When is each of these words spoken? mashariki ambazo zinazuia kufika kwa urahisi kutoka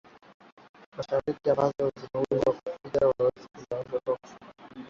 mashariki 0.97 1.49
ambazo 1.49 1.85
zinazuia 1.99 2.51
kufika 2.63 3.13
kwa 3.13 3.13
urahisi 3.19 3.91
kutoka 3.91 4.19